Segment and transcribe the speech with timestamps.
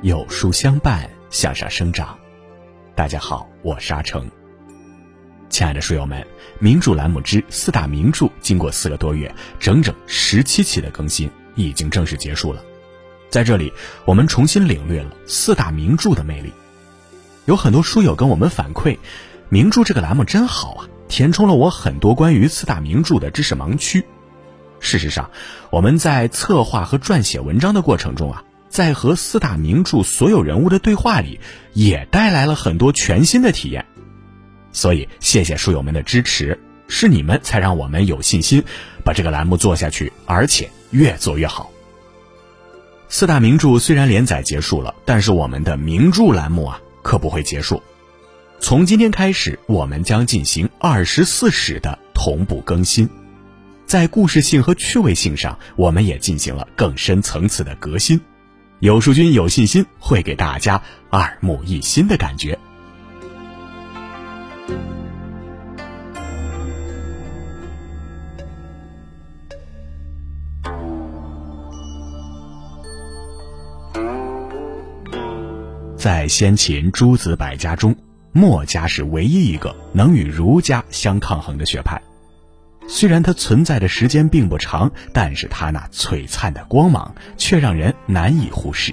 [0.00, 2.16] 有书相伴，向上生长。
[2.94, 4.30] 大家好，我是阿成。
[5.50, 6.24] 亲爱的书友们，
[6.60, 12.62] 名著栏目之四大名著经过四个多月，整整十七期的更新，已经正式结束了。
[13.28, 13.72] 在这里，
[14.04, 16.52] 我们重新领略了四大名著的魅力。
[17.46, 18.96] 有很多书友跟我们反馈，
[19.48, 24.04] 名著这个栏目真好啊，填充了我很多关于四大名著的知识盲区。
[24.78, 25.28] 事实上，
[25.70, 28.44] 我们在策划和撰写文章的过程中啊。
[28.78, 31.40] 在和四大名著所有人物的对话里，
[31.72, 33.84] 也带来了很多全新的体验。
[34.70, 38.62] 所以，谢谢书友们的支持，是你们才让我们有信心
[39.02, 41.72] 把这个栏目做下去，而且越做越好。
[43.08, 47.82] 四大名著虽然连载结束了，但是我们的名著栏目啊，可不会结束。
[48.60, 53.10] 从今天开始，我们将进行二十四史的同步更新，
[53.86, 58.20] 在故事性和趣味性上，我们也进行了更深层次的革新。
[58.80, 62.56] 有书君有信心会给大家耳目一新的感觉。
[75.96, 77.96] 在先秦诸子百家中，
[78.30, 82.00] 墨家是唯一一个能与儒家相抗衡的学派。
[82.88, 88.92] 虽然它存在的时间并不长，但是它那璀璨的光芒却让人难以忽视。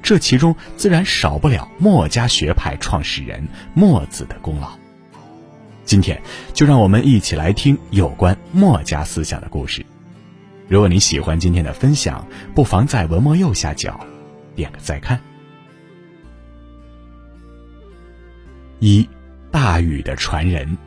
[0.00, 4.70] 这其中自然少不了墨家学派创始人墨子的功劳。
[5.84, 6.22] 今天
[6.52, 9.84] 就让我们一起来听有关墨家思想的故事。
[10.68, 13.98] 如果你喜欢今天的分享，不妨在文末右下角
[14.54, 15.20] 点个再看。
[18.78, 19.08] 一，
[19.50, 20.78] 大禹的传人。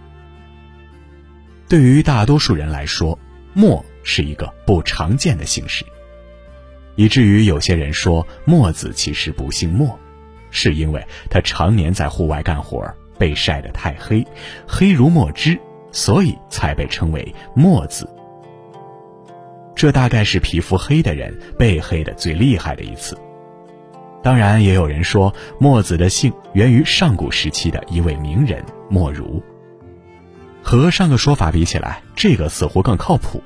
[1.67, 3.17] 对于大多数人来说，
[3.53, 5.85] 墨是一个不常见的姓氏，
[6.95, 9.99] 以至于有些人说墨子其实不姓墨，
[10.49, 14.25] 是因为他常年在户外干活，被晒得太黑，
[14.65, 15.59] 黑如墨汁，
[15.91, 18.07] 所以才被称为墨子。
[19.75, 23.17] 这大概是皮肤黑的人被黑的最厉害的一次。
[24.23, 29.43] 当然，也有人说墨子的姓源于上古时期的一位名人墨如。
[30.67, 33.41] 和上个说法比起来，这个似乎更靠谱。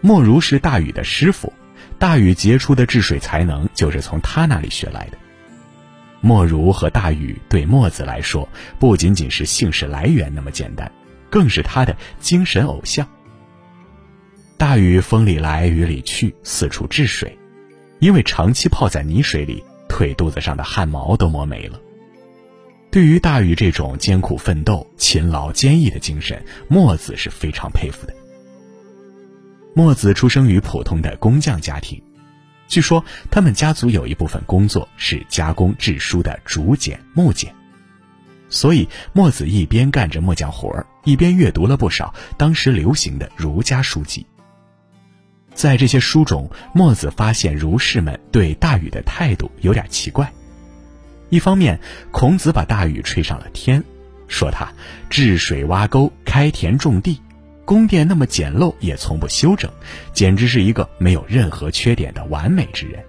[0.00, 1.52] 莫如是大禹的师傅，
[1.96, 5.18] 大禹杰出的治水才能就是从他那里学来的。
[6.20, 8.48] 莫如和大禹对墨子来说，
[8.80, 10.90] 不仅仅是姓氏来源那么简单，
[11.30, 13.06] 更是他的精神偶像。
[14.56, 17.38] 大禹风里来雨里去，四处治水，
[18.00, 21.78] 因为长期泡在泥水里，腿肚子上的汗毛都磨没了。
[22.94, 28.14] 对于大禹这种艰苦奋斗、勤劳坚毅的精神，墨子是非常佩服的。
[29.74, 32.00] 墨子出生于普通的工匠家庭，
[32.68, 37.52] 据说他们家族有一部分工作是加工制书的竹简、木简，
[38.48, 44.24] 所以墨子一边干着木匠活儿，一边阅读了不少当时流行的儒家书籍。
[45.52, 50.32] 在这些书中，墨子发现儒士们对大禹的态度有点奇怪。
[51.34, 51.80] 一方面，
[52.12, 53.82] 孔子把大禹吹上了天，
[54.28, 54.72] 说他
[55.10, 57.20] 治水挖沟、开田种地，
[57.64, 59.68] 宫殿那么简陋也从不修整，
[60.12, 63.02] 简直是一个没有任何缺点的完美之人。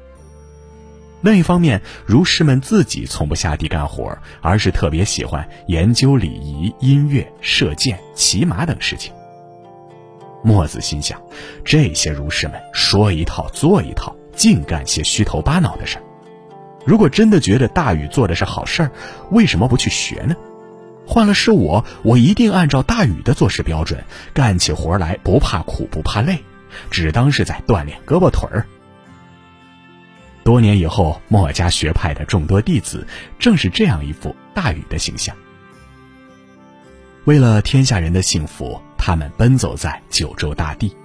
[1.21, 9.13] 另一方面，儒士们自己从不下地干活，而是特别喜欢研究礼仪、音乐、射箭、骑马等事情。
[10.43, 11.21] 墨子心想，
[11.63, 16.04] 这些儒士们说一套做一套，净干些虚头巴脑的事儿。
[16.85, 18.91] 如果真的觉得大禹做的是好事儿，
[19.31, 20.35] 为什么不去学呢？
[21.07, 24.03] 换了是我，我一定按照大禹的做事标准，
[24.33, 26.43] 干起活来不怕苦不怕累，
[26.89, 28.65] 只当是在锻炼胳膊腿儿。
[30.43, 33.07] 多年以后，墨家学派的众多弟子
[33.39, 35.35] 正是这样一副大禹的形象。
[37.23, 40.95] 为了天下人的幸福，他们奔走在九州大地，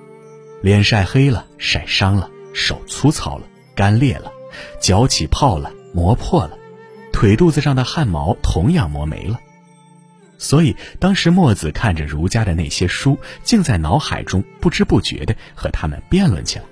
[0.63, 3.45] 脸晒黑了，晒伤了，手粗糙了，
[3.75, 4.31] 干裂了。
[4.81, 6.57] 脚起泡了，磨破了，
[7.13, 9.39] 腿肚子上的汗毛同样磨没了。
[10.39, 16.65] 所以当时墨子看着儒家的那些书，竟在脑海中不知不觉地和他们辩论起来。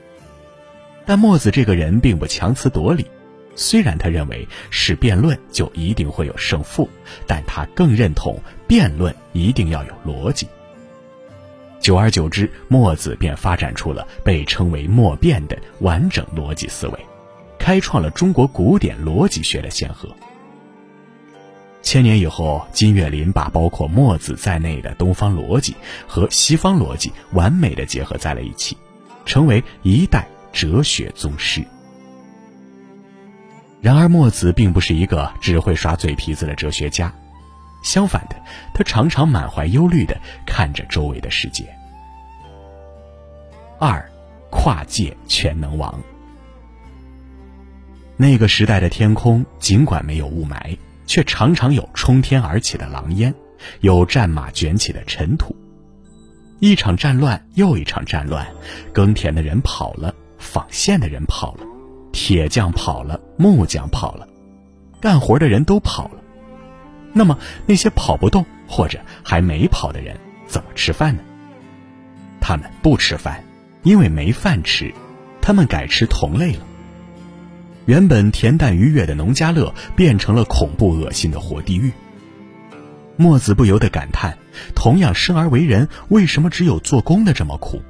[1.05, 3.07] 但墨子这个人并不强词夺理，
[3.55, 6.89] 虽然他认为是辩论就一定会有胜负，
[7.27, 10.47] 但他更认同辩论一定要有逻辑。
[11.81, 16.99] 久而久之，墨子便发展出了被称为“墨辩”的完整逻辑思维。
[17.69, 20.09] 开创了中国古典逻辑学的先河。
[21.83, 25.77] 千年以后，金岳霖把包括墨子在内的东方逻辑
[26.07, 28.75] 和西方逻辑完美的结合在了一起，
[29.27, 31.63] 成为一代哲学宗师。
[33.83, 37.15] 然而墨子并不是一个只会耍嘴皮子的哲学家，
[37.85, 38.37] 相反的，
[38.73, 41.69] 他常常满怀忧虑的看着周围的世界。
[43.79, 44.11] 二，
[44.51, 45.95] 跨界全能王。
[48.21, 50.77] 那个时代的天空尽管没有雾霾，
[51.07, 53.33] 却常常有冲天而起的狼烟，
[53.81, 55.55] 有战马卷起的尘土。
[56.59, 58.45] 一场战乱又一场战乱，
[58.93, 61.61] 耕田的人跑了，纺线的人跑了，
[62.11, 64.27] 铁匠跑了，木匠跑了，
[65.01, 66.21] 干活的人都跑了。
[67.13, 70.17] 那么那些跑不动或者还没跑的人
[70.49, 71.23] 怎么吃饭呢？
[72.41, 73.45] 他们不吃饭，
[73.85, 74.93] 因为没饭吃，
[75.41, 76.65] 他们改吃同类了。
[77.89, 81.91] 原本恬淡愉悦的农家乐变成了恐怖恶心的活地狱。
[83.17, 84.37] 墨子不由得感叹：
[84.75, 87.81] 同样生而为人，为什么只有做工的这么苦？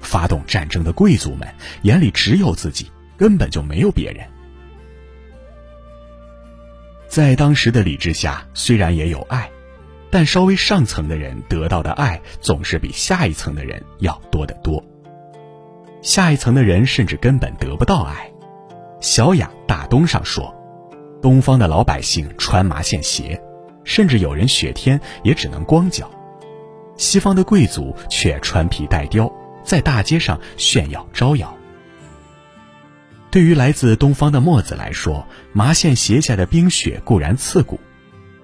[0.00, 1.46] 发动战争的贵族们
[1.82, 4.26] 眼里只有自己，根本就没有别人。
[7.06, 9.48] 在当时的理智下，虽然也有爱，
[10.10, 14.84] 但稍微上层的人得到的爱总是比下一层的人要多得多。
[16.02, 18.28] 下一层的人甚至根本得不到爱。
[19.00, 20.52] 小雅大东上说，
[21.22, 23.40] 东方的老百姓穿麻线鞋，
[23.84, 26.06] 甚至有人雪天也只能光脚；
[26.96, 31.56] 西方的贵族却穿皮带貂，在大街上炫耀招摇。
[33.30, 37.78] 对于来自东方的墨子来说，麻线鞋下的冰雪固然刺骨，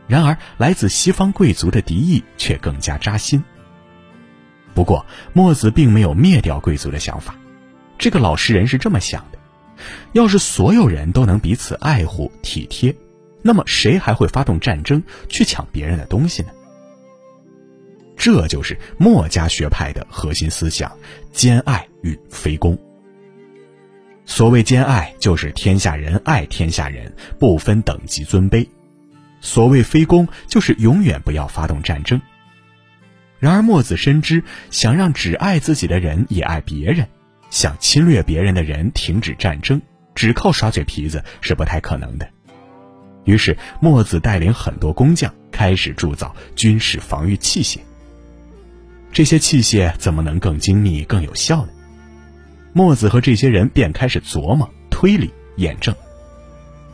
[0.07, 3.43] 然而来自西方贵族的敌意却更加扎心。
[4.73, 7.35] 不过，墨子并没有灭掉贵族的想法，
[7.99, 9.39] 这个老实人是这么想的。
[10.13, 12.95] 要是所有人都能彼此爱护体贴，
[13.43, 16.49] 那么谁还会发动战争去抢别人的东西呢？
[18.17, 20.91] 这就是墨家学派的核心思想：
[21.33, 22.79] 兼爱与非攻。
[24.25, 28.67] 所谓兼爱，就是天下人爱天下人，不分等级尊卑；
[29.41, 32.23] 所谓非攻，就是永远不要发动战争。
[33.39, 37.07] 然而墨子深知，想让只爱自己的人也爱别人。
[37.55, 39.81] 想侵略别人的人停止战争，
[40.17, 42.29] 只靠耍嘴皮子是不太可能的。
[43.23, 47.79] 于是，墨子带领很多工匠开始铸造军事防御器械。
[49.13, 51.69] 这些器械怎么能更精密、更有效呢？
[52.73, 55.95] 墨子和这些人便开始琢磨、推理、验证。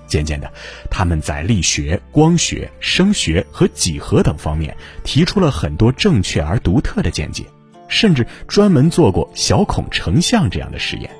[0.07, 0.53] 渐渐的，
[0.91, 7.47] 他们在力学、光学、声学和几何等方面提出了很多正确而独特的见解。
[7.91, 11.11] 甚至专门做过小孔成像这样的实验，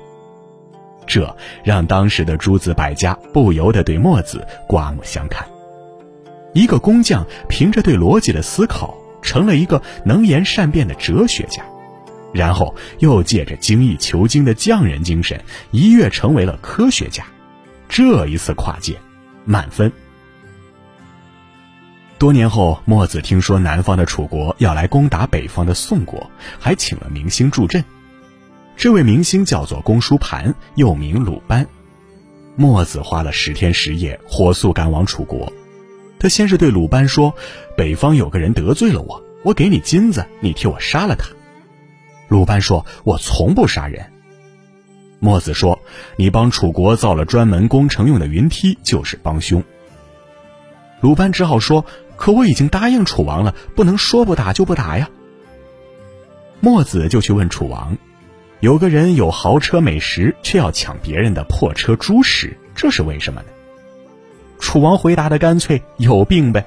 [1.05, 5.45] 这让当时的诸子百家不由得对墨子刮目相看。
[6.53, 11.63] 一个工匠凭着对逻辑的思考，成了一个能言善辩的哲学家，
[12.33, 15.39] 然后又借着精益求精的匠人精神，
[15.71, 17.25] 一跃成为了科学家。
[17.87, 18.95] 这一次跨界，
[19.45, 19.91] 满分。
[22.21, 26.29] 多年后，墨子听说南方的楚国要来攻打北方的宋国，
[26.59, 27.83] 还请了明星助阵。
[28.75, 31.65] 这位明星叫做公输盘，又名鲁班。
[32.55, 35.51] 墨子花了十天十夜，火速赶往楚国。
[36.19, 37.33] 他先是对鲁班说
[37.75, 41.25] ：“北方有个人得罪了我，我给你金子，你替我杀了他。”
[42.29, 44.05] 鲁班说：“我从不杀人。”
[45.17, 45.79] 墨子说
[46.17, 49.63] ：“你帮楚国造了专门攻城用的云梯，就是帮凶。”
[51.01, 51.85] 鲁班只好说。
[52.17, 55.09] 可我已经答应楚王了，不能说不打就不打呀。
[56.59, 57.97] 墨子就去问楚王
[58.61, 63.47] ：“有个人有豪车美食，却要抢别人的破车猪食，这是为什么呢？”
[64.61, 66.63] 楚王回答的干脆：“有病呗。”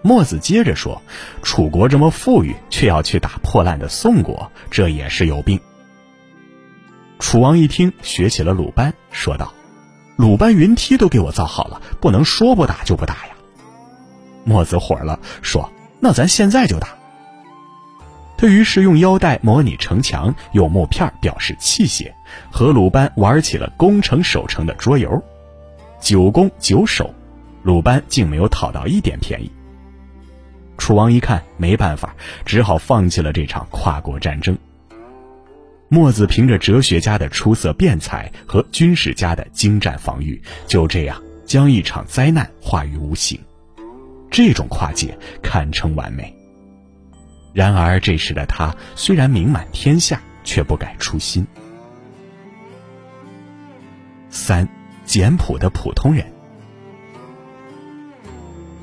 [0.00, 1.02] 墨子接着说
[1.42, 5.58] ：“楚国这么富裕，却要去打破烂的宋国，这也是有病。”
[7.18, 9.52] 楚王一听，学起了鲁班，说道
[10.14, 13.32] ：“鲁班云梯都给我造好了，不能说不打就不打呀。”
[14.48, 16.88] 墨子火了，说：“那咱现在就打。”
[18.38, 22.10] 他于是用腰带模拟城墙，用木片表示器械，
[22.50, 25.22] 和鲁班玩起了攻城守城的桌游。
[26.00, 27.12] 九攻九守，
[27.62, 29.50] 鲁班竟没有讨到一点便宜。
[30.78, 32.14] 楚王一看没办法，
[32.46, 34.56] 只好放弃了这场跨国战争。
[35.88, 43.38] 墨子凭着哲学家的出色辩才和军事家的精湛防御，就这样将一场灾难化于无形。
[44.30, 46.34] 这种跨界堪称完美。
[47.54, 51.46] 然而这时的他虽然名满天下，却不改初心。
[54.30, 54.68] 三，
[55.04, 56.24] 简朴的普通人。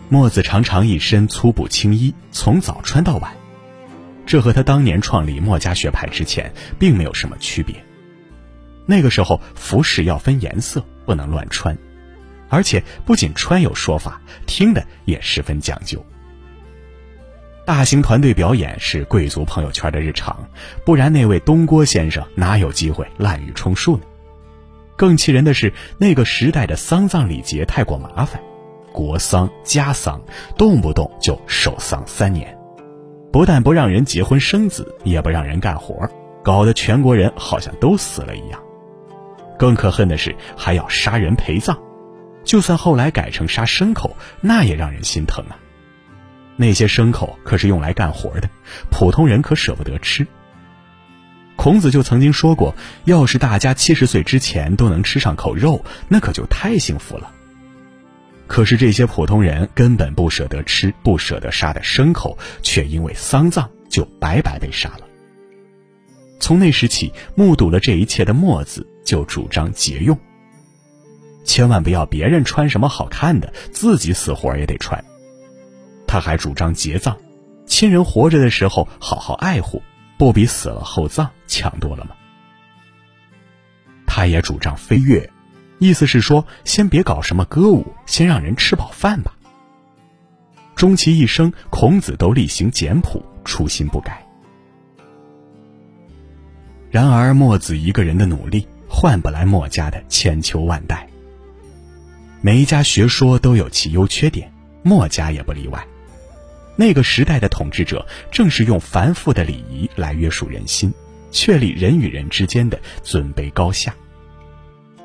[0.10, 3.32] 墨子常常一身粗布青衣，从早穿到晚，
[4.26, 7.76] 这和他当年创立墨家学派之前并没有什么区别。
[8.86, 11.76] 那个时候服饰要分颜色，不能乱穿。
[12.56, 16.02] 而且不仅穿有说法，听的也十分讲究。
[17.66, 20.48] 大型团队表演是贵族朋友圈的日常，
[20.86, 24.04] 不然那位东郭先生哪有机会滥竽充数呢？
[24.96, 28.42] 更气人的是，那个时代的丧葬礼节太过麻烦，
[28.94, 30.22] 国丧、家丧，
[30.58, 32.58] 动不动就守丧三年，
[33.34, 36.10] 不但不让人结婚生子，也不让人干活，
[36.42, 38.64] 搞得全国人好像都死了一样。
[39.60, 41.78] 更可恨的是，还要杀人陪葬，
[42.46, 45.58] 就算后来改成杀牲口，那也让人心疼啊。
[46.56, 48.50] 那些牲口可是用来干活的，
[48.90, 50.26] 普通人可舍不得吃。
[51.58, 52.76] 孔子就曾经说过，
[53.06, 57.32] 要是大家七十岁之前都能吃上口肉，那可就太幸福了。
[58.48, 65.02] 可是这些普通人根本不舍得吃、不舍得杀的牲口，却因为丧葬就白白被杀了。
[66.40, 70.18] 从那时起，目睹了这一切的墨子就主张节用，
[71.46, 75.02] 千万不要别人穿什么好看的，自己死活也得穿。
[76.06, 77.16] 他还主张节葬，
[77.66, 79.82] 亲人活着的时候好好爱护，
[80.18, 82.12] 不比死了后葬强多了吗？
[84.06, 85.30] 他也主张飞跃，
[85.78, 89.34] 意思是说，先别搞什么歌舞，先让人吃饱饭吧。
[90.76, 94.26] 终其一生，孔子都例行简朴，初心不改。
[96.92, 101.08] 然而，墨子一个人的努力换不来墨家的千秋万代。
[102.46, 105.84] 每一家学说都有其优缺点，墨家也不例外。
[106.76, 110.94] 那个时代的统治者正是用繁复的礼仪来约束人心，
[111.32, 113.96] 确立人与人之间的尊卑高下。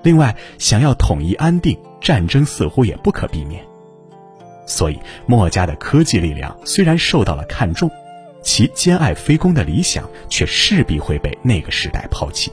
[0.03, 3.65] 另外，想要统一安定，战争似乎也不可避免。
[4.67, 7.91] 所以，墨家的科技力量虽然受到了看重，
[8.43, 12.53] 其兼爱非攻的理想却势必会被那个时代抛弃。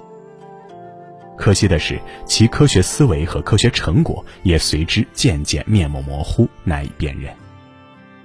[1.38, 7.32] 可惜的是，其科学思维和科学成果也随之渐渐面目模糊，难以辨认。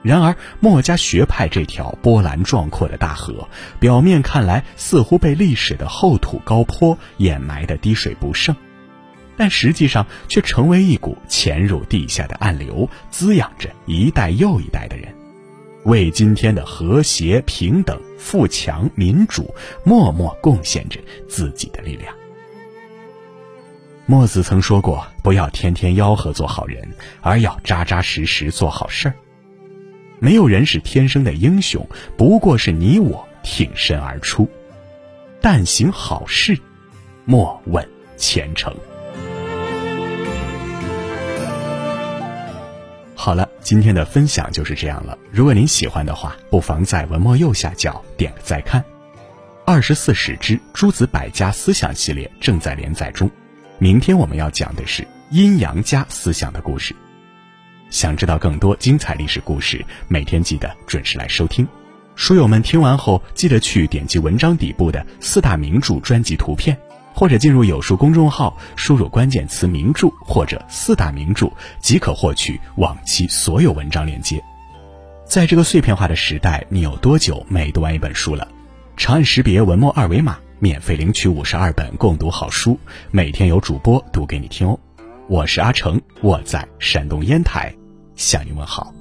[0.03, 3.47] 然而，墨家学派这条波澜壮阔的大河，
[3.79, 8.57] 表面看来似乎被历史的厚土高坡掩埋的滴水不剩，
[9.37, 15.15] 但实际上却成为一股潜入地下的暗流，滋养着一代又一代的人，
[15.85, 19.55] 为今天的和谐、平等、富强、民主
[19.85, 22.13] 默默贡献着自己的力量。
[24.07, 26.87] 墨子曾说过：“不要天天吆喝做好人，
[27.21, 29.15] 而要扎扎实实做好事儿。”
[30.19, 34.49] 没有人是天生的英雄，不过是你我挺身而出。
[35.41, 36.59] 但行好事，
[37.25, 38.75] 莫问前程。
[43.15, 45.17] 好了，今天的分享就是这样了。
[45.31, 48.85] 如果您喜欢的话，不妨在文末右下角点个再看。
[49.65, 53.31] 二十四史之诸子百家思想系列正在连载中，
[53.83, 56.95] 明天我们要讲的是阴阳家思想的故事。
[57.91, 61.67] 想知道更多精彩历史故事，每天记得准时来收听。
[62.15, 66.79] 书友们听完后，记得去点击文章底部的四大名著专辑图片，
[67.13, 71.51] 或者进入有书公众号，输入关键词“名著”或者“四大名著”，
[71.83, 74.41] 即可获取往期所有文章链接。
[75.27, 78.47] 在这个碎片化的时代，你有多久没读完一本书了？
[78.97, 82.79] 长按识别文末二维码，免费领取五十二本共读好书，
[83.11, 84.79] 每天有主播读给你听哦。
[85.29, 87.75] 我是阿成，我在山东烟台。
[88.15, 88.95] 向你问好。